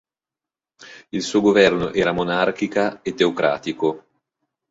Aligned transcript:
Il 1.09 1.21
suo 1.21 1.41
governo 1.41 1.93
era 1.93 2.11
monarchica 2.11 3.03
e 3.03 3.13
teocratico. 3.13 4.05